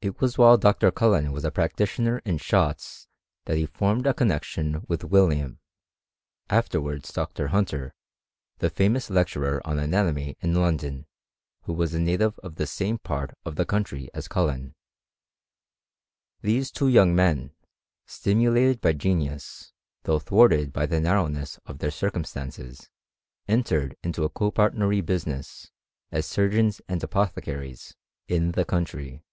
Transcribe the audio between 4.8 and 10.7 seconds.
with William, afterwards Doctor Hunter, the famous lecturer on anatomy in